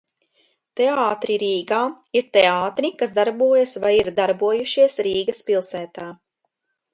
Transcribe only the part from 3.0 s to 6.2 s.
kas darbojas vai ir darbojušies Rīgas pilsētā.